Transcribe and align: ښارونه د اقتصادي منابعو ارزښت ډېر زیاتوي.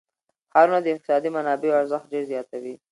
ښارونه 0.51 0.79
د 0.81 0.87
اقتصادي 0.93 1.29
منابعو 1.35 1.77
ارزښت 1.81 2.05
ډېر 2.13 2.23
زیاتوي. 2.31 2.75